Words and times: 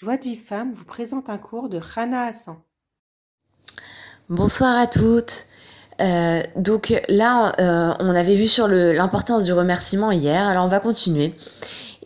Joie 0.00 0.16
de 0.16 0.22
vie 0.22 0.36
femme 0.36 0.74
vous 0.74 0.84
présente 0.84 1.28
un 1.28 1.38
cours 1.38 1.68
de 1.68 1.76
Rana 1.76 2.26
Hassan. 2.26 2.54
Bonsoir 4.28 4.78
à 4.78 4.86
toutes. 4.86 5.46
Euh, 6.00 6.40
donc 6.54 6.94
là, 7.08 7.52
euh, 7.58 7.94
on 7.98 8.10
avait 8.10 8.36
vu 8.36 8.46
sur 8.46 8.68
l'importance 8.68 9.42
du 9.42 9.52
remerciement 9.52 10.12
hier, 10.12 10.46
alors 10.46 10.64
on 10.64 10.68
va 10.68 10.78
continuer. 10.78 11.34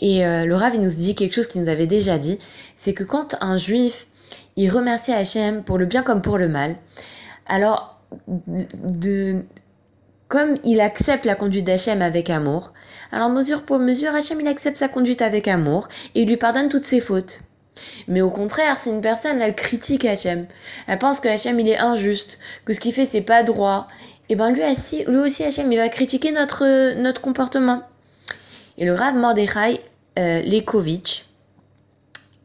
Et 0.00 0.24
euh, 0.24 0.56
Rav, 0.56 0.74
il 0.74 0.80
nous 0.80 0.88
dit 0.88 1.14
quelque 1.14 1.34
chose 1.34 1.46
qu'il 1.46 1.60
nous 1.60 1.68
avait 1.68 1.86
déjà 1.86 2.16
dit, 2.16 2.38
c'est 2.78 2.94
que 2.94 3.04
quand 3.04 3.36
un 3.42 3.58
juif, 3.58 4.06
il 4.56 4.70
remercie 4.70 5.12
Hachem 5.12 5.62
pour 5.62 5.76
le 5.76 5.84
bien 5.84 6.02
comme 6.02 6.22
pour 6.22 6.38
le 6.38 6.48
mal, 6.48 6.76
alors 7.46 8.00
comme 10.28 10.54
il 10.64 10.80
accepte 10.80 11.26
la 11.26 11.34
conduite 11.34 11.66
d'Hachem 11.66 12.00
avec 12.00 12.30
amour, 12.30 12.72
alors 13.10 13.28
mesure 13.28 13.66
pour 13.66 13.78
mesure, 13.78 14.14
Hachem, 14.14 14.40
il 14.40 14.48
accepte 14.48 14.78
sa 14.78 14.88
conduite 14.88 15.20
avec 15.20 15.46
amour 15.46 15.88
et 16.14 16.22
il 16.22 16.28
lui 16.30 16.38
pardonne 16.38 16.70
toutes 16.70 16.86
ses 16.86 17.02
fautes. 17.02 17.42
Mais 18.08 18.20
au 18.20 18.30
contraire, 18.30 18.78
c'est 18.78 18.90
une 18.90 19.00
personne, 19.00 19.40
elle 19.40 19.54
critique 19.54 20.04
Hachem. 20.04 20.46
Elle 20.86 20.98
pense 20.98 21.20
que 21.20 21.28
Hachem, 21.28 21.58
il 21.60 21.68
est 21.68 21.78
injuste, 21.78 22.38
que 22.64 22.72
ce 22.72 22.80
qu'il 22.80 22.92
fait, 22.92 23.06
c'est 23.06 23.22
pas 23.22 23.42
droit. 23.42 23.88
Et 24.28 24.36
ben 24.36 24.50
lui 24.50 24.62
aussi, 24.64 25.04
lui 25.04 25.18
aussi 25.18 25.42
Hachem, 25.44 25.70
il 25.72 25.78
va 25.78 25.88
critiquer 25.88 26.32
notre, 26.32 26.94
notre 26.94 27.20
comportement. 27.20 27.82
Et 28.78 28.84
le 28.84 28.94
Rav 28.94 29.14
Mordechai 29.14 29.80
euh, 30.18 30.42
Lekovitch, 30.42 31.24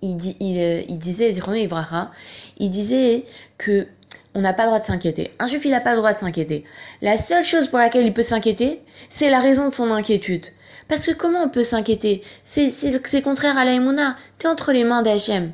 il, 0.01 0.17
dit, 0.17 0.37
il, 0.39 0.59
euh, 0.59 0.81
il 0.87 0.99
disait, 0.99 1.31
il 1.31 2.69
disait 2.69 3.25
que 3.57 3.87
on 4.35 4.41
n'a 4.41 4.53
pas 4.53 4.63
le 4.63 4.67
droit 4.67 4.79
de 4.79 4.85
s'inquiéter. 4.85 5.31
Un 5.39 5.47
juif, 5.47 5.65
il 5.65 5.71
n'a 5.71 5.81
pas 5.81 5.93
le 5.93 5.97
droit 5.97 6.13
de 6.13 6.19
s'inquiéter. 6.19 6.63
La 7.01 7.17
seule 7.17 7.43
chose 7.43 7.69
pour 7.69 7.79
laquelle 7.79 8.05
il 8.05 8.13
peut 8.13 8.21
s'inquiéter, 8.21 8.81
c'est 9.09 9.31
la 9.31 9.39
raison 9.39 9.69
de 9.69 9.73
son 9.73 9.89
inquiétude. 9.91 10.45
Parce 10.89 11.05
que 11.05 11.11
comment 11.11 11.43
on 11.43 11.49
peut 11.49 11.63
s'inquiéter? 11.63 12.23
C'est 12.43 13.21
contraire 13.21 13.57
à 13.57 13.65
l'aïmouna. 13.65 14.15
T'es 14.39 14.47
entre 14.47 14.71
les 14.71 14.83
mains 14.83 15.01
d'Hachem. 15.01 15.51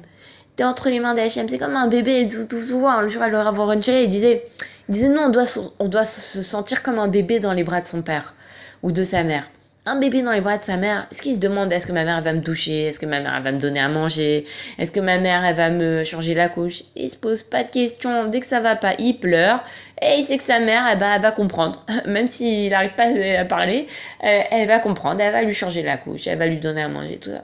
T'es 0.56 0.64
entre 0.64 0.90
les 0.90 1.00
mains 1.00 1.16
d'Hachem. 1.16 1.50
C'est 1.50 1.58
comme 1.58 1.76
un 1.76 1.88
bébé. 1.88 2.28
Tout, 2.28 2.46
tout 2.46 2.62
souvent, 2.62 3.02
le 3.02 3.10
jour, 3.10 3.24
le 3.24 3.38
Rav 3.38 3.58
il 3.88 4.08
disait, 4.08 4.46
disait 4.90 5.10
non, 5.10 5.24
on 5.28 5.30
doit, 5.30 5.46
on 5.80 5.88
doit 5.88 6.06
se 6.06 6.42
sentir 6.44 6.84
comme 6.84 7.00
un 7.00 7.08
bébé 7.08 7.40
dans 7.40 7.54
les 7.54 7.64
bras 7.64 7.82
de 7.82 7.88
son 7.88 8.02
père 8.02 8.36
ou 8.84 8.92
de 8.92 9.04
sa 9.04 9.24
mère 9.24 9.46
un 9.86 10.00
bébé 10.00 10.22
dans 10.22 10.32
les 10.32 10.40
bras 10.40 10.58
de 10.58 10.64
sa 10.64 10.78
mère, 10.78 11.08
est-ce 11.12 11.22
qu'il 11.22 11.36
se 11.36 11.40
demande 11.40 11.72
est-ce 11.74 11.86
que 11.86 11.92
ma 11.92 12.06
mère 12.06 12.22
va 12.22 12.32
me 12.34 12.42
toucher, 12.42 12.86
est-ce 12.86 13.00
que 13.00 13.06
ma 13.06 13.20
mère 13.20 13.42
va 13.42 13.52
me 13.52 13.60
donner 13.60 13.82
à 13.82 13.90
manger, 13.90 14.46
est-ce 14.78 14.92
que 14.92 15.02
ma 15.02 15.18
mère 15.18 15.54
va 15.56 15.70
me 15.70 16.06
changer 16.06 16.34
la 16.34 16.48
couche? 16.48 16.84
Il 16.96 17.10
se 17.10 17.18
pose 17.18 17.44
pas 17.44 17.64
de 17.64 17.70
questions. 17.70 18.28
Dès 18.28 18.40
que 18.40 18.46
ça 18.46 18.62
va 18.62 18.76
pas, 18.78 18.94
il 18.98 19.20
pleure 19.20 19.64
et 20.04 20.20
il 20.20 20.26
sait 20.26 20.38
que 20.38 20.44
sa 20.44 20.60
mère 20.60 20.86
eh 20.92 20.96
ben, 20.96 21.14
elle 21.16 21.22
va 21.22 21.32
comprendre. 21.32 21.86
Même 22.06 22.28
s'il 22.28 22.70
n'arrive 22.70 22.94
pas 22.94 23.08
à 23.40 23.46
parler, 23.46 23.88
elle 24.20 24.68
va 24.68 24.80
comprendre, 24.80 25.22
elle 25.22 25.32
va 25.32 25.44
lui 25.44 25.54
changer 25.54 25.82
la 25.82 25.98
couche, 25.98 26.28
elle 26.28 26.38
va 26.38 26.48
lui 26.48 26.58
donner 26.58 26.82
à 26.82 26.88
manger, 26.88 27.18
tout 27.18 27.30
ça. 27.30 27.44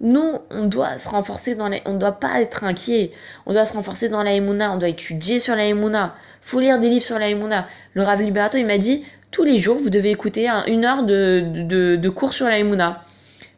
Nous, 0.00 0.34
on 0.50 0.66
doit 0.66 0.98
se 0.98 1.08
renforcer 1.08 1.54
dans 1.54 1.68
les... 1.68 1.80
On 1.86 1.94
ne 1.94 1.98
doit 1.98 2.20
pas 2.20 2.42
être 2.42 2.64
inquiet. 2.64 3.12
On 3.46 3.54
doit 3.54 3.64
se 3.64 3.72
renforcer 3.72 4.10
dans 4.10 4.22
la 4.22 4.32
On 4.32 4.76
doit 4.76 4.88
étudier 4.88 5.40
sur 5.40 5.56
la 5.56 5.66
Il 5.66 5.74
faut 6.42 6.60
lire 6.60 6.78
des 6.78 6.90
livres 6.90 7.04
sur 7.04 7.18
la 7.18 7.30
Le 7.30 8.02
Rav 8.02 8.20
Liberato, 8.20 8.58
il 8.58 8.66
m'a 8.66 8.76
dit, 8.76 9.04
tous 9.30 9.44
les 9.44 9.58
jours, 9.58 9.78
vous 9.78 9.90
devez 9.90 10.10
écouter 10.10 10.48
une 10.66 10.84
heure 10.84 11.02
de, 11.02 11.42
de, 11.46 11.96
de, 11.96 12.08
cours 12.10 12.34
sur 12.34 12.46
la 12.46 12.58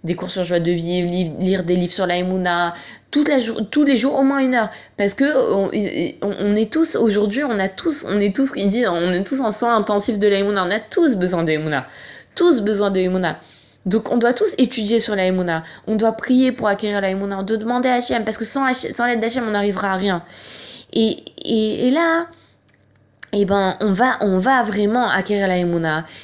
Des 0.04 0.14
cours 0.14 0.30
sur 0.30 0.44
joie 0.44 0.60
de 0.60 0.70
vivre, 0.70 1.40
lire 1.40 1.64
des 1.64 1.74
livres 1.74 1.92
sur 1.92 2.06
la 2.06 2.22
la 2.22 2.74
tous 3.10 3.84
les 3.84 3.98
jours 3.98 4.14
au 4.14 4.22
moins 4.22 4.38
une 4.38 4.54
heure. 4.54 4.70
Parce 4.96 5.14
que 5.14 5.24
on, 5.52 5.70
on, 6.22 6.56
est 6.56 6.72
tous, 6.72 6.94
aujourd'hui, 6.94 7.42
on 7.42 7.58
a 7.58 7.68
tous, 7.68 8.04
on 8.08 8.20
est 8.20 8.34
tous, 8.34 8.52
il 8.54 8.68
dit, 8.68 8.86
on 8.86 9.12
est 9.12 9.24
tous 9.24 9.40
en 9.40 9.50
soins 9.50 9.76
intensifs 9.76 10.18
de 10.18 10.28
la 10.28 10.38
On 10.44 10.70
a 10.70 10.80
tous 10.80 11.16
besoin 11.16 11.42
de 11.42 11.58
Tous 12.34 12.60
besoin 12.60 12.90
de 12.90 13.00
Donc 13.86 14.12
on 14.12 14.18
doit 14.18 14.34
tous 14.34 14.54
étudier 14.58 15.00
sur 15.00 15.16
la 15.16 15.30
On 15.86 15.96
doit 15.96 16.12
prier 16.12 16.52
pour 16.52 16.68
acquérir 16.68 17.00
la 17.00 17.10
On 17.10 17.42
doit 17.42 17.56
demander 17.56 17.88
à 17.88 17.94
Hachem. 17.94 18.24
Parce 18.24 18.38
que 18.38 18.44
sans, 18.44 18.72
sans 18.74 19.06
l'aide 19.06 19.20
d'Hachem, 19.20 19.44
on 19.48 19.50
n'arrivera 19.50 19.94
à 19.94 19.96
rien. 19.96 20.22
Et, 20.92 21.24
et, 21.44 21.88
et 21.88 21.90
là, 21.90 22.26
eh 23.32 23.44
ben, 23.44 23.76
on 23.80 23.92
va, 23.92 24.16
on 24.22 24.38
va 24.38 24.62
vraiment 24.62 25.08
acquérir 25.08 25.48
la 25.48 25.58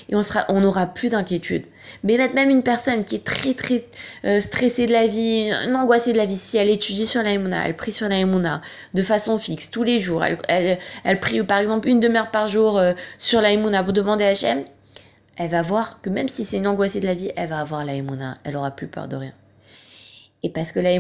et 0.09 0.15
on 0.15 0.23
sera, 0.23 0.47
on 0.49 0.61
n'aura 0.61 0.87
plus 0.87 1.11
d'inquiétude. 1.11 1.67
Mais 2.03 2.17
même 2.33 2.49
une 2.49 2.63
personne 2.63 3.05
qui 3.05 3.17
est 3.17 3.25
très 3.25 3.53
très 3.53 3.85
euh, 4.25 4.41
stressée 4.41 4.87
de 4.87 4.93
la 4.93 5.07
vie, 5.07 5.51
angoissée 5.75 6.13
de 6.13 6.17
la 6.17 6.25
vie, 6.25 6.39
si 6.39 6.57
elle 6.57 6.71
étudie 6.71 7.07
sur 7.07 7.23
la 7.23 7.33
elle 7.67 7.77
prie 7.77 7.93
sur 7.93 8.09
la 8.09 8.17
de 8.95 9.03
façon 9.03 9.37
fixe 9.37 9.71
tous 9.71 9.83
les 9.83 10.01
jours, 10.01 10.25
elle, 10.25 10.39
elle, 10.49 10.79
elle 11.05 11.21
prie 11.21 11.43
par 11.43 11.59
exemple 11.59 11.89
une 11.89 12.01
demi-heure 12.01 12.31
par 12.31 12.49
jour 12.49 12.79
euh, 12.79 12.95
sur 13.19 13.43
la 13.43 13.51
émouna 13.51 13.85
pour 13.85 13.93
demander 13.93 14.25
à 14.25 14.29
Hachem, 14.29 14.65
elle 15.37 15.51
va 15.51 15.61
voir 15.63 16.01
que 16.01 16.09
même 16.09 16.29
si 16.29 16.45
c'est 16.45 16.57
une 16.57 16.67
angoissée 16.67 17.01
de 17.01 17.07
la 17.07 17.15
vie, 17.15 17.33
elle 17.37 17.51
va 17.51 17.61
avoir 17.61 17.85
la 17.85 17.95
elle 18.45 18.57
aura 18.57 18.71
plus 18.71 18.87
peur 18.87 19.09
de 19.09 19.17
rien. 19.17 19.33
Et 20.43 20.51
parce 20.51 20.73
que 20.73 20.81
la 20.81 20.93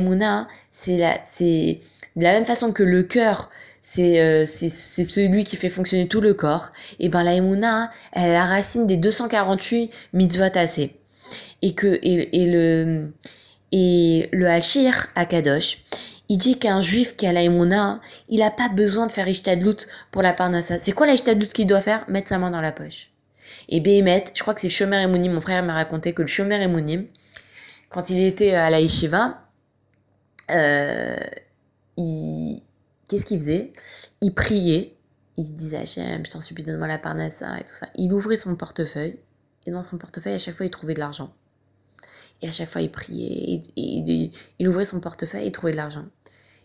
c'est 0.72 0.98
la, 0.98 1.18
c'est 1.32 1.80
de 2.16 2.22
la 2.22 2.32
même 2.32 2.46
façon 2.46 2.72
que 2.72 2.82
le 2.82 3.02
cœur 3.04 3.50
c'est 3.94 4.46
c'est 4.46 5.04
celui 5.04 5.44
qui 5.44 5.56
fait 5.56 5.70
fonctionner 5.70 6.08
tout 6.08 6.20
le 6.20 6.34
corps. 6.34 6.70
Et 6.98 7.08
ben 7.08 7.22
la 7.22 7.34
elle 7.34 7.42
est 7.42 8.32
la 8.32 8.44
racine 8.46 8.86
des 8.86 8.96
248 8.96 9.90
mitzvot 10.12 10.44
assez. 10.54 10.96
Et 11.62 11.74
que 11.74 11.98
et, 12.02 12.42
et 12.42 12.46
le 12.50 13.12
et 13.72 14.28
le 14.32 14.48
Hachir 14.48 15.06
à 15.14 15.26
Kadosh, 15.26 15.78
il 16.28 16.38
dit 16.38 16.58
qu'un 16.58 16.80
juif 16.80 17.16
qui 17.16 17.26
a 17.26 17.32
la 17.32 17.42
il 17.42 18.38
n'a 18.38 18.50
pas 18.50 18.68
besoin 18.68 19.06
de 19.06 19.12
faire 19.12 19.28
Ishtadlut 19.28 19.86
pour 20.10 20.22
la 20.22 20.32
Parnassa. 20.32 20.78
C'est 20.78 20.92
quoi 20.92 21.06
la 21.06 21.16
qu'il 21.16 21.66
doit 21.66 21.80
faire? 21.80 22.04
Mettre 22.08 22.28
sa 22.28 22.38
main 22.38 22.50
dans 22.50 22.60
la 22.60 22.72
poche. 22.72 23.10
Et 23.68 23.80
Behemet, 23.80 24.24
je 24.34 24.42
crois 24.42 24.54
que 24.54 24.60
c'est 24.60 24.68
Shomer 24.68 25.02
Emounim, 25.02 25.32
mon 25.32 25.40
frère 25.40 25.62
m'a 25.62 25.74
raconté 25.74 26.14
que 26.14 26.22
le 26.22 26.28
Shomer 26.28 26.62
Emounim, 26.62 27.06
quand 27.90 28.10
il 28.10 28.22
était 28.22 28.54
à 28.54 28.70
la 28.70 28.80
Yeshiva, 28.80 29.40
euh, 30.50 31.16
il, 31.96 32.62
qu'est-ce 33.08 33.26
qu'il 33.26 33.38
faisait? 33.38 33.72
Il 34.20 34.34
priait, 34.34 34.94
il 35.36 35.56
disait 35.56 35.78
Hachem, 35.78 36.24
je 36.26 36.30
t'en 36.30 36.40
supplie, 36.40 36.64
donne-moi 36.64 36.88
la 36.88 36.98
parnassa 36.98 37.58
et 37.58 37.64
tout 37.64 37.74
ça. 37.74 37.88
Il 37.96 38.12
ouvrait 38.12 38.36
son 38.36 38.56
portefeuille, 38.56 39.18
et 39.66 39.70
dans 39.70 39.84
son 39.84 39.98
portefeuille, 39.98 40.34
à 40.34 40.38
chaque 40.38 40.56
fois, 40.56 40.66
il 40.66 40.70
trouvait 40.70 40.94
de 40.94 41.00
l'argent. 41.00 41.32
Et 42.42 42.48
à 42.48 42.52
chaque 42.52 42.70
fois, 42.70 42.82
il 42.82 42.90
priait, 42.90 43.62
et, 43.76 44.32
il 44.58 44.68
ouvrait 44.68 44.84
son 44.84 45.00
portefeuille 45.00 45.46
et 45.46 45.52
trouvait 45.52 45.72
de 45.72 45.76
l'argent. 45.76 46.04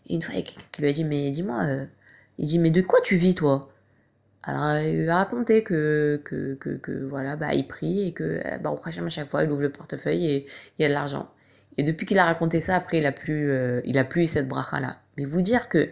Et 0.08 0.16
une 0.16 0.22
fois, 0.22 0.36
il 0.36 0.46
lui 0.80 0.90
a 0.90 0.94
dit 0.94 1.04
Mais 1.04 1.32
dis-moi, 1.32 1.64
euh, 1.64 1.86
il 2.38 2.48
dit 2.48 2.60
Mais 2.60 2.72
de 2.72 2.82
quoi 2.82 3.00
tu 3.02 3.16
vis, 3.16 3.36
toi? 3.36 3.72
Alors, 4.44 4.82
il 4.82 5.02
lui 5.02 5.10
a 5.10 5.18
raconté 5.18 5.64
que, 5.64 6.22
que, 6.24 6.56
que, 6.56 7.04
voilà, 7.06 7.36
bah, 7.36 7.54
il 7.54 7.68
prie 7.68 8.08
et 8.08 8.14
que, 8.14 8.42
bah, 8.60 8.72
au 8.72 8.80
à 8.86 9.10
chaque 9.10 9.30
fois, 9.30 9.44
il 9.44 9.52
ouvre 9.52 9.62
le 9.62 9.72
portefeuille 9.72 10.26
et 10.26 10.48
il 10.78 10.82
y 10.82 10.86
a 10.86 10.88
de 10.88 10.94
l'argent. 10.94 11.30
Et 11.78 11.84
depuis 11.84 12.06
qu'il 12.06 12.20
a 12.20 12.26
raconté 12.26 12.60
ça, 12.60 12.76
après, 12.76 12.98
il 13.00 13.06
a 13.06 13.12
plus, 13.12 13.50
euh, 13.52 13.82
il 13.86 13.98
a 13.98 14.04
plus 14.04 14.28
cette 14.28 14.48
bracha-là. 14.48 15.00
Mais 15.18 15.26
vous 15.26 15.42
dire 15.42 15.70
que 15.70 15.90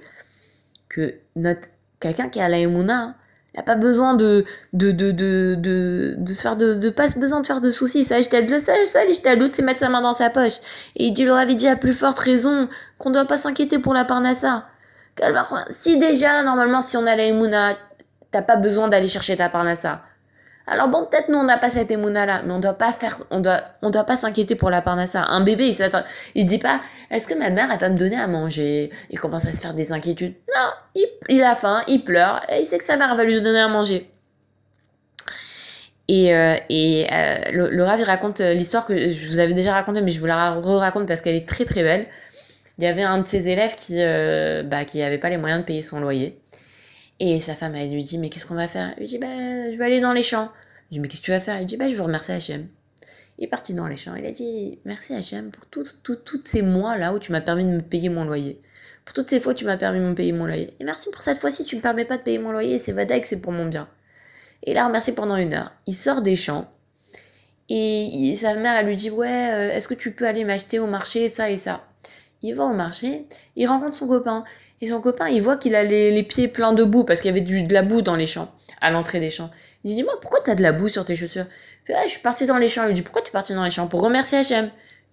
que 0.90 1.16
notre 1.36 1.62
quelqu'un 2.00 2.30
qui 2.30 2.40
a 2.40 2.50
la 2.50 2.58
émouna, 2.60 3.16
il 3.54 3.58
n'a 3.58 3.64
pas 3.64 3.76
besoin 3.76 4.14
de 4.16 4.46
de, 4.74 4.92
de, 4.92 5.12
de, 5.12 5.56
de, 5.58 6.16
de 6.18 6.34
se 6.34 6.42
faire 6.42 6.56
de, 6.58 6.76
de 6.76 6.90
pas 6.90 7.08
besoin 7.10 7.42
de 7.42 7.48
faire 7.48 7.62
de 7.62 7.72
soucis. 7.72 8.06
Ça, 8.06 8.22
je 8.22 8.30
t'aide 8.30 8.50
le 8.50 8.60
ça, 8.60 8.74
ça, 8.86 9.00
je 9.12 9.20
t'aide 9.20 9.56
c'est 9.56 9.62
mettre 9.64 9.80
sa 9.80 9.90
main 9.90 10.02
dans 10.02 10.14
sa 10.14 10.30
poche. 10.30 10.58
Et 10.96 11.06
il 11.08 11.14
dit, 11.14 11.26
leur 11.26 11.38
avait 11.38 11.56
dit 11.56 11.68
à 11.68 11.76
plus 11.76 11.94
forte 11.94 12.20
raison 12.20 12.68
qu'on 12.98 13.10
ne 13.10 13.16
doit 13.16 13.26
pas 13.26 13.38
s'inquiéter 13.38 13.80
pour 13.80 13.94
la 13.94 14.06
parnassa. 14.06 14.68
Si 15.72 15.98
déjà, 15.98 16.44
normalement, 16.44 16.82
si 16.84 16.96
on 16.98 17.08
a 17.08 17.16
la 17.16 17.24
émouna, 17.26 17.76
t'as 18.32 18.44
pas 18.44 18.56
besoin 18.58 18.88
d'aller 18.88 19.08
chercher 19.08 19.36
ta 19.38 19.50
parnassa. 19.50 20.04
Alors 20.70 20.90
bon, 20.90 21.06
peut-être 21.06 21.30
nous 21.30 21.38
on 21.38 21.44
n'a 21.44 21.58
pas 21.58 21.70
cette 21.70 21.90
émouna 21.92 22.26
là, 22.26 22.42
mais 22.46 22.52
on 22.52 22.60
doit 22.60 22.74
pas 22.74 22.92
faire, 22.92 23.24
on 23.32 23.40
doit, 23.40 23.62
on 23.82 23.90
doit 23.90 24.04
pas 24.04 24.18
s'inquiéter 24.18 24.56
pour 24.56 24.70
la 24.70 24.82
parnassa. 24.82 25.24
Un 25.24 25.42
bébé, 25.42 25.70
il 25.70 25.90
il 26.36 26.46
dit 26.46 26.58
pas, 26.58 26.82
est-ce 27.10 27.26
que 27.26 27.34
ma 27.34 27.50
mère 27.50 27.70
elle 27.72 27.80
va 27.80 27.90
me 27.90 27.98
donner 27.98 28.18
à 28.18 28.28
manger? 28.28 28.92
Il 29.10 29.18
commence 29.20 29.46
à 29.46 29.52
se 29.54 29.62
faire 29.62 29.74
des 29.74 29.94
inquiétudes. 29.94 30.36
Non, 30.54 31.04
il, 31.30 31.42
a 31.42 31.56
faim, 31.56 31.84
il 31.88 32.04
pleure, 32.04 32.42
et 32.50 32.60
il 32.60 32.66
sait 32.66 32.78
que 32.78 32.84
sa 32.84 32.98
mère 32.98 33.16
va 33.16 33.24
lui 33.24 33.42
donner 33.42 33.60
à 33.60 33.70
manger. 33.70 34.10
Et, 36.10 36.34
euh, 36.34 36.56
et 36.70 37.08
euh, 37.12 38.04
raconte 38.06 38.42
euh, 38.42 38.54
l'histoire 38.54 38.86
que 38.86 39.14
je 39.14 39.28
vous 39.28 39.40
avais 39.40 39.54
déjà 39.54 39.74
racontée, 39.74 40.02
mais 40.02 40.12
je 40.12 40.20
vous 40.20 40.26
la 40.26 40.56
re-raconte 40.56 41.08
parce 41.08 41.22
qu'elle 41.22 41.36
est 41.36 41.48
très 41.48 41.66
très 41.66 41.84
belle. 41.84 42.08
Il 42.78 42.84
y 42.84 42.88
avait 42.88 43.04
un 43.04 43.20
de 43.20 43.28
ses 43.28 43.48
élèves 43.48 43.76
qui, 43.76 43.96
euh, 44.00 44.64
bah, 44.64 44.86
pas 44.86 45.30
les 45.30 45.38
moyens 45.38 45.62
de 45.62 45.66
payer 45.66 45.82
son 45.82 46.00
loyer. 46.00 46.40
Et 47.20 47.40
sa 47.40 47.56
femme, 47.56 47.76
elle 47.76 47.92
lui 47.92 48.04
dit, 48.04 48.18
mais 48.18 48.30
qu'est-ce 48.30 48.46
qu'on 48.46 48.56
va 48.56 48.68
faire? 48.68 48.94
Il 49.00 49.08
dit, 49.08 49.18
bah, 49.18 49.28
je 49.72 49.78
vais 49.78 49.86
aller 49.86 50.00
dans 50.00 50.14
les 50.14 50.24
champs. 50.24 50.52
Lui 50.92 50.94
dis, 50.94 51.00
mais 51.00 51.08
qu'est-ce 51.08 51.22
que 51.22 51.26
tu 51.26 51.32
vas 51.32 51.42
faire? 51.42 51.60
Il 51.60 51.66
dit, 51.66 51.78
bah, 51.78 51.90
je 51.90 51.96
veux 51.96 52.02
remercier 52.02 52.36
Hachem. 52.36 52.68
Il 53.38 53.46
est 53.46 53.50
parti 53.50 53.74
dans 53.74 53.88
les 53.88 53.98
champs. 53.98 54.16
Il 54.16 54.26
a 54.26 54.32
dit, 54.32 54.80
merci 54.86 55.14
Hachem 55.14 55.52
pour 55.52 55.66
tous 55.68 56.42
ces 56.46 56.62
mois-là 56.62 57.14
où 57.14 57.20
tu 57.20 57.32
m'as 57.32 57.42
permis 57.42 57.66
de 57.66 57.70
me 57.70 57.82
payer 57.82 58.10
mon 58.10 58.26
loyer. 58.26 58.62
Pour 59.06 59.14
toutes 59.14 59.30
ces 59.30 59.40
fois, 59.40 59.54
tu 59.54 59.66
m'as 59.66 59.78
permis 59.78 60.00
de 60.00 60.06
me 60.06 60.16
payer 60.16 60.32
mon 60.32 60.46
loyer. 60.46 60.74
Et 60.80 60.84
merci 60.84 61.10
pour 61.12 61.22
cette 61.22 61.40
fois-ci, 61.40 61.64
tu 61.66 61.76
me 61.76 61.82
permets 61.82 62.06
pas 62.06 62.18
de 62.18 62.24
payer 62.24 62.40
mon 62.40 62.52
loyer. 62.52 62.78
C'est 62.80 62.92
Vadak, 62.92 63.26
c'est 63.26 63.38
pour 63.38 63.52
mon 63.52 63.66
bien. 63.66 63.88
Et 64.64 64.72
il 64.72 64.78
a 64.78 64.86
remercié 64.86 65.14
pendant 65.14 65.36
une 65.38 65.54
heure. 65.54 65.72
Il 65.86 65.96
sort 65.96 66.22
des 66.22 66.36
champs. 66.36 66.70
Et 67.70 68.36
sa 68.38 68.56
mère, 68.56 68.76
elle 68.78 68.88
lui 68.88 68.96
dit, 68.96 69.10
ouais, 69.10 69.50
euh, 69.52 69.72
est-ce 69.72 69.88
que 69.88 69.94
tu 69.94 70.12
peux 70.12 70.26
aller 70.26 70.44
m'acheter 70.44 70.80
au 70.80 70.88
marché 70.88 71.30
ça 71.30 71.50
et 71.50 71.58
ça? 71.58 71.86
Il 72.42 72.54
va 72.56 72.66
au 72.66 72.74
marché. 72.74 73.28
Il 73.56 73.68
rencontre 73.68 73.98
son 73.98 74.08
copain. 74.08 74.44
Et 74.82 74.90
son 74.90 75.02
copain, 75.02 75.28
il 75.28 75.42
voit 75.42 75.58
qu'il 75.58 75.76
a 75.76 75.84
les, 75.84 76.24
pieds 76.24 76.48
pleins 76.48 76.74
de 76.74 76.84
boue 76.84 77.04
parce 77.04 77.20
qu'il 77.20 77.30
y 77.30 77.32
avait 77.32 77.42
du, 77.42 77.64
de 77.64 77.74
la 77.74 77.82
boue 77.82 78.02
dans 78.02 78.16
les 78.16 78.28
champs, 78.28 78.52
à 78.80 78.92
l'entrée 78.92 79.20
des 79.20 79.32
champs. 79.32 79.50
Il 79.84 79.90
dit, 79.90 79.96
dis-moi, 79.96 80.14
pourquoi 80.22 80.40
t'as 80.44 80.56
de 80.56 80.62
la 80.62 80.72
boue 80.72 80.90
sur 80.90 81.06
tes 81.06 81.16
chaussures? 81.16 81.46
Il 81.90 81.96
ah, 81.96 82.04
je 82.06 82.12
suis 82.12 82.22
parti 82.22 82.46
dans 82.46 82.58
les 82.58 82.68
champs. 82.68 82.84
Il 82.84 82.88
lui 82.88 82.94
dit, 82.94 83.02
pourquoi 83.02 83.22
t'es 83.22 83.32
parti 83.32 83.54
dans 83.54 83.64
les 83.64 83.72
champs? 83.72 83.88
Pour 83.88 84.02
remercier 84.02 84.38
Hachem. 84.38 84.70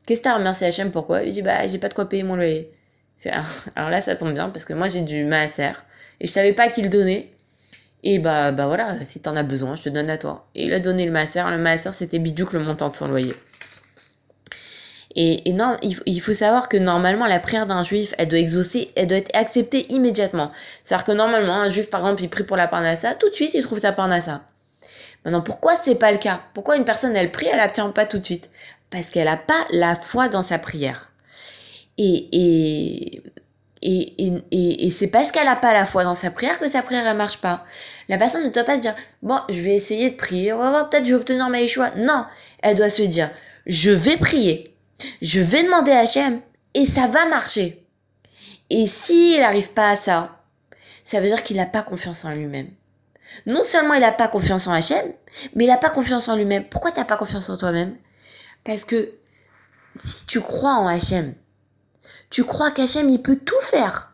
Qu'est-ce 0.06 0.20
que 0.20 0.25
t'as 0.25 0.37
remercié 0.37 0.66
Hachem 0.66 0.90
Pourquoi 0.90 1.22
Il 1.22 1.32
dit, 1.32 1.43
bah, 1.43 1.66
j'ai 1.66 1.78
pas 1.78 1.88
de 1.88 1.94
quoi 1.94 2.08
payer 2.08 2.22
mon 2.22 2.37
loyer. 2.37 2.70
Alors 3.76 3.90
là, 3.90 4.02
ça 4.02 4.16
tombe 4.16 4.32
bien 4.32 4.50
parce 4.50 4.64
que 4.64 4.72
moi 4.72 4.88
j'ai 4.88 5.02
du 5.02 5.25
maaser 5.25 5.72
et 6.20 6.26
je 6.26 6.32
savais 6.32 6.52
pas 6.52 6.69
qui 6.69 6.82
le 6.82 6.88
donner. 6.88 7.31
Et 8.02 8.19
bah, 8.19 8.52
bah 8.52 8.67
voilà, 8.67 9.02
si 9.06 9.20
t'en 9.20 9.34
as 9.34 9.43
besoin, 9.43 9.76
je 9.76 9.82
te 9.82 9.88
donne 9.88 10.10
à 10.10 10.19
toi. 10.19 10.46
Et 10.55 10.64
il 10.64 10.75
a 10.75 10.81
donné 10.81 11.06
le 11.06 11.10
maaser. 11.10 11.43
Le 11.50 11.56
maaser, 11.56 11.93
c'était 11.94 12.19
Bidouk 12.19 12.52
le 12.52 12.60
montant 12.60 12.90
de 12.90 12.94
son 12.94 13.08
loyer. 13.08 13.34
Et, 15.16 15.52
non, 15.52 15.76
il, 15.82 16.20
faut 16.20 16.34
savoir 16.34 16.69
que 16.69 16.76
normalement, 16.76 17.26
la 17.26 17.38
prière 17.38 17.66
d'un 17.66 17.84
juif, 17.84 18.14
elle 18.19 18.28
doit 18.28 18.38
exaucer, 18.38 18.90
elle 18.96 19.06
doit 19.06 19.19
être 19.19 19.31
acceptée 19.32 19.87
immédiatement. 19.93 20.50
C'est-à-dire 20.84 21.06
que 21.06 21.12
normalement, 21.12 21.55
un 21.55 21.70
juif, 21.70 21.88
par 21.88 22.00
exemple, 22.00 22.22
il 22.25 22.31
prie 22.31 22.43
pour 22.43 22.56
la 22.56 22.66
parnassa, 22.66 23.14
tout 23.14 23.31
de 23.31 23.34
suite, 23.34 23.55
il 23.55 23.62
trouve 23.62 23.78
sa 23.78 23.93
parnassa. 23.93 24.43
Maintenant, 25.25 25.40
pourquoi 25.40 25.76
c'est 25.84 25.94
pas 25.94 26.11
le 26.11 26.19
cas? 26.19 26.40
Pourquoi 26.52 26.76
une 26.76 26.84
personne, 26.84 27.14
elle 27.14 27.31
prie, 27.31 27.46
elle 27.46 27.61
n'obtient 27.61 27.90
pas 27.90 28.06
tout 28.06 28.19
de 28.19 28.25
suite? 28.25 28.50
Parce 28.90 29.08
qu'elle 29.11 29.26
n'a 29.26 29.37
pas 29.37 29.66
la 29.70 29.94
foi 29.94 30.28
dans 30.28 30.43
sa 30.43 30.58
prière. 30.58 31.12
Et, 31.96 32.28
et, 32.32 33.22
et, 33.82 34.87
et, 34.87 34.90
c'est 34.90 35.06
parce 35.06 35.31
qu'elle 35.31 35.46
n'a 35.46 35.55
pas 35.55 35.72
la 35.72 35.87
foi 35.87 36.02
dans 36.02 36.17
sa 36.17 36.32
prière 36.32 36.58
que 36.58 36.69
sa 36.69 36.82
prière, 36.82 37.06
elle 37.06 37.17
marche 37.17 37.38
pas. 37.38 37.64
La 38.08 38.19
personne 38.19 38.44
ne 38.44 38.50
doit 38.50 38.64
pas 38.64 38.76
se 38.76 38.81
dire, 38.81 38.96
bon, 39.22 39.38
je 39.49 39.60
vais 39.60 39.76
essayer 39.76 40.10
de 40.10 40.17
prier, 40.17 40.52
on 40.52 40.58
va 40.58 40.70
voir, 40.70 40.90
peut-être 40.90 41.05
je 41.05 41.10
vais 41.10 41.20
obtenir 41.20 41.49
ma 41.50 41.64
choix. 41.69 41.90
Non, 41.96 42.25
elle 42.62 42.76
doit 42.76 42.88
se 42.88 43.02
dire, 43.02 43.31
je 43.67 43.93
vais 43.93 44.17
prier 44.17 44.74
je 45.23 45.41
vais 45.41 45.62
demander 45.62 45.93
à 45.93 46.00
Hachem 46.00 46.41
et 46.75 46.87
ça 46.87 47.06
va 47.06 47.26
marcher. 47.26 47.85
Et 48.70 48.87
s'il 48.87 49.41
n'arrive 49.41 49.70
pas 49.73 49.91
à 49.91 49.96
ça, 49.96 50.41
ça 51.05 51.20
veut 51.20 51.26
dire 51.26 51.43
qu'il 51.43 51.56
n'a 51.56 51.67
pas 51.67 51.82
confiance 51.82 52.25
en 52.25 52.32
lui-même. 52.32 52.70
Non 53.46 53.64
seulement 53.64 53.94
il 53.94 54.00
n'a 54.00 54.12
pas 54.12 54.29
confiance 54.29 54.67
en 54.67 54.73
Hachem, 54.73 55.12
mais 55.55 55.64
il 55.64 55.69
n'a 55.69 55.76
pas 55.76 55.91
confiance 55.91 56.29
en 56.29 56.37
lui-même. 56.37 56.64
Pourquoi 56.64 56.93
tu 56.93 56.99
n'as 56.99 57.05
pas 57.05 57.17
confiance 57.17 57.49
en 57.50 57.56
toi-même? 57.56 57.96
Parce 58.64 58.85
que 58.85 59.12
si 60.02 60.25
tu 60.26 60.41
crois 60.41 60.75
en 60.75 60.87
Hachem, 60.87 61.35
tu 62.31 62.44
crois 62.44 62.70
qu'Hachem, 62.70 63.08
il 63.11 63.23
peut 63.23 63.38
tout 63.44 63.61
faire. 63.61 64.12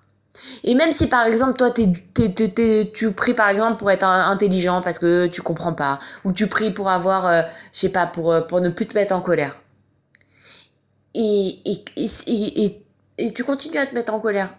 Et 0.65 0.75
même 0.75 0.93
si 0.93 1.07
par 1.07 1.27
exemple 1.27 1.59
toi 1.59 1.71
tu 1.71 3.13
pries 3.13 3.35
par 3.35 3.51
exemple 3.51 3.79
pour 3.79 3.91
être 3.91 4.05
intelligent 4.05 4.81
parce 4.81 4.99
que 4.99 5.27
tu 5.27 5.43
comprends 5.43 5.75
pas, 5.75 6.01
ou 6.25 6.33
tu 6.33 6.47
pries 6.47 6.71
pour 6.73 6.89
avoir, 6.89 7.27
euh, 7.27 7.43
je 7.73 7.81
sais 7.81 7.89
pas, 7.91 8.07
pour, 8.07 8.33
euh, 8.33 8.41
pour 8.41 8.61
ne 8.61 8.71
plus 8.71 8.87
te 8.87 8.95
mettre 8.95 9.15
en 9.15 9.21
colère 9.21 9.61
et, 11.15 11.61
et, 11.65 11.85
et, 12.27 12.83
et, 13.19 13.33
tu 13.33 13.45
continues 13.45 13.79
à 13.79 13.87
te 13.87 13.95
mettre 13.95 14.15
en 14.15 14.21
colère. 14.21 14.55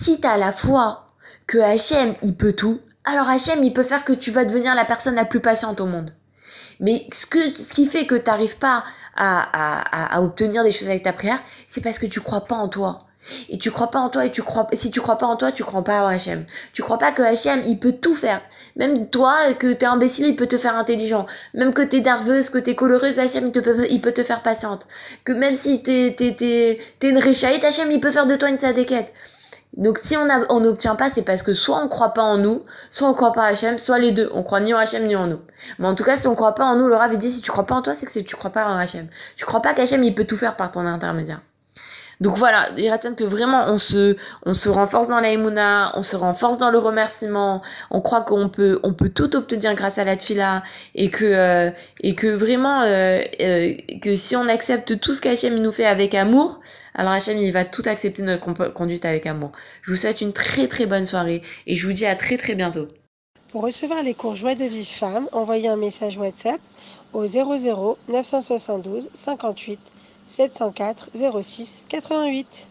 Si 0.00 0.20
tu 0.20 0.26
as 0.26 0.38
la 0.38 0.52
foi 0.52 1.06
que 1.46 1.58
Hachem, 1.58 2.14
il 2.22 2.36
peut 2.36 2.52
tout, 2.52 2.80
alors 3.04 3.28
Hachem, 3.28 3.62
il 3.64 3.72
peut 3.72 3.82
faire 3.82 4.04
que 4.04 4.12
tu 4.12 4.30
vas 4.30 4.44
devenir 4.44 4.74
la 4.74 4.84
personne 4.84 5.14
la 5.14 5.24
plus 5.24 5.40
patiente 5.40 5.80
au 5.80 5.86
monde. 5.86 6.12
Mais 6.80 7.06
ce, 7.12 7.26
que, 7.26 7.56
ce 7.56 7.72
qui 7.72 7.86
fait 7.86 8.06
que 8.06 8.14
tu 8.14 8.26
n'arrives 8.26 8.58
pas 8.58 8.84
à, 9.16 9.40
à, 9.42 10.16
à, 10.16 10.22
obtenir 10.22 10.62
des 10.62 10.72
choses 10.72 10.88
avec 10.88 11.02
ta 11.02 11.12
prière, 11.12 11.40
c'est 11.70 11.80
parce 11.80 11.98
que 11.98 12.06
tu 12.06 12.20
crois 12.20 12.44
pas 12.44 12.54
en 12.54 12.68
toi. 12.68 13.07
Et 13.48 13.58
tu 13.58 13.70
crois 13.70 13.90
pas 13.90 13.98
en 13.98 14.08
toi 14.08 14.24
et 14.24 14.30
tu 14.30 14.42
crois 14.42 14.66
si 14.74 14.90
tu 14.90 15.00
crois 15.00 15.18
pas 15.18 15.26
en 15.26 15.36
toi, 15.36 15.52
tu 15.52 15.64
crois 15.64 15.84
pas 15.84 16.04
en 16.04 16.08
Hachem. 16.08 16.44
Tu 16.72 16.82
crois 16.82 16.98
pas 16.98 17.12
que 17.12 17.22
Hachem, 17.22 17.62
il 17.66 17.78
peut 17.78 17.92
tout 17.92 18.14
faire. 18.14 18.40
Même 18.76 19.08
toi 19.08 19.54
que 19.58 19.72
t'es 19.72 19.86
imbécile, 19.86 20.26
il 20.26 20.36
peut 20.36 20.46
te 20.46 20.58
faire 20.58 20.76
intelligent. 20.76 21.26
Même 21.54 21.72
que 21.74 21.82
t'es 21.82 22.00
nerveuse, 22.00 22.50
que 22.50 22.58
t'es 22.58 22.74
colorieuse, 22.74 23.18
Hachem, 23.18 23.46
il, 23.46 23.52
peut, 23.52 23.86
il 23.90 24.00
peut 24.00 24.12
te 24.12 24.22
faire 24.22 24.42
patiente. 24.42 24.86
Que 25.24 25.32
même 25.32 25.54
si 25.54 25.82
t'es 25.82 26.14
t'es 26.16 26.34
t'es 26.34 26.78
t'es 26.98 27.08
une 27.10 27.18
réchaïte, 27.18 27.64
Hachem, 27.64 27.90
il 27.90 28.00
peut 28.00 28.10
faire 28.10 28.26
de 28.26 28.36
toi 28.36 28.48
une 28.48 28.58
sadéquette. 28.58 29.12
Donc 29.76 29.98
si 30.02 30.16
on 30.16 30.60
n'obtient 30.60 30.96
pas, 30.96 31.10
c'est 31.10 31.22
parce 31.22 31.42
que 31.42 31.54
soit 31.54 31.80
on 31.82 31.88
croit 31.88 32.14
pas 32.14 32.22
en 32.22 32.38
nous, 32.38 32.64
soit 32.90 33.08
on 33.08 33.14
croit 33.14 33.32
pas 33.32 33.42
en 33.42 33.52
Hachem, 33.52 33.78
soit 33.78 33.98
les 33.98 34.12
deux. 34.12 34.30
On 34.32 34.42
croit 34.42 34.60
ni 34.60 34.74
en 34.74 34.78
Hachem 34.78 35.06
ni 35.06 35.14
en 35.14 35.26
nous. 35.26 35.40
Mais 35.78 35.86
en 35.86 35.94
tout 35.94 36.04
cas, 36.04 36.16
si 36.16 36.26
on 36.26 36.34
croit 36.34 36.54
pas 36.54 36.64
en 36.64 36.76
nous, 36.76 36.88
le 36.88 36.96
Rav 36.96 37.16
dit 37.16 37.30
si 37.30 37.40
tu 37.42 37.50
crois 37.50 37.66
pas 37.66 37.74
en 37.76 37.82
toi, 37.82 37.94
c'est 37.94 38.06
que 38.06 38.18
tu 38.20 38.36
crois 38.36 38.50
pas 38.50 38.66
en 38.66 38.76
Hachem. 38.76 39.08
Tu 39.36 39.44
crois 39.44 39.62
pas 39.62 39.74
qu'Hachem 39.74 40.02
il 40.02 40.14
peut 40.14 40.24
tout 40.24 40.36
faire 40.36 40.56
par 40.56 40.72
ton 40.72 40.80
intermédiaire. 40.86 41.40
Donc 42.20 42.36
voilà, 42.36 42.70
il 42.76 42.90
que 43.16 43.24
vraiment 43.24 43.66
on 43.68 43.78
se, 43.78 44.16
on 44.44 44.52
se 44.52 44.68
renforce 44.68 45.08
dans 45.08 45.20
la 45.20 45.28
on 45.94 46.02
se 46.02 46.16
renforce 46.16 46.58
dans 46.58 46.70
le 46.70 46.78
remerciement, 46.78 47.62
on 47.90 48.00
croit 48.00 48.22
qu'on 48.22 48.48
peut, 48.48 48.80
on 48.82 48.92
peut 48.92 49.08
tout 49.08 49.36
obtenir 49.36 49.74
grâce 49.74 49.98
à 49.98 50.04
la 50.04 50.16
tfila 50.16 50.64
et 50.96 51.10
que, 51.10 51.24
euh, 51.24 51.70
et 52.00 52.16
que 52.16 52.26
vraiment, 52.26 52.82
euh, 52.82 53.20
euh, 53.40 53.74
que 54.02 54.16
si 54.16 54.34
on 54.34 54.48
accepte 54.48 54.98
tout 54.98 55.14
ce 55.14 55.20
qu'Hachem 55.20 55.54
nous 55.60 55.70
fait 55.70 55.84
avec 55.84 56.14
amour, 56.14 56.60
alors 56.94 57.12
Hachem 57.12 57.38
il 57.38 57.52
va 57.52 57.64
tout 57.64 57.82
accepter 57.86 58.22
notre 58.22 58.72
conduite 58.72 59.04
avec 59.04 59.26
amour. 59.26 59.52
Je 59.82 59.92
vous 59.92 59.96
souhaite 59.96 60.20
une 60.20 60.32
très 60.32 60.66
très 60.66 60.86
bonne 60.86 61.06
soirée 61.06 61.42
et 61.68 61.76
je 61.76 61.86
vous 61.86 61.92
dis 61.92 62.06
à 62.06 62.16
très 62.16 62.36
très 62.36 62.56
bientôt. 62.56 62.88
Pour 63.52 63.62
recevoir 63.62 64.02
les 64.02 64.14
cours 64.14 64.34
Joie 64.34 64.56
de 64.56 64.64
vie 64.64 64.84
femme, 64.84 65.28
envoyez 65.32 65.68
un 65.68 65.76
message 65.76 66.18
WhatsApp 66.18 66.60
au 67.12 67.26
00 67.26 67.96
972 68.08 69.08
58 69.14 69.78
704 70.28 71.08
06 71.42 71.84
88 71.88 72.66